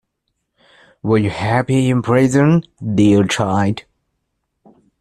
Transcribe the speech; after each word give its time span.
Were 1.03 1.19
you 1.19 1.29
happy 1.29 1.91
in 1.91 2.01
prison, 2.01 2.63
dear 2.95 3.23
child? 3.23 3.83